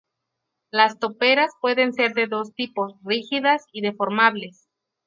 Las 0.71 0.97
toperas 0.97 1.51
pueden 1.61 1.93
ser 1.93 2.15
de 2.15 2.25
dos 2.25 2.55
tipos: 2.55 2.93
rígidas 3.03 3.65
y 3.71 3.81
deformables. 3.81 4.67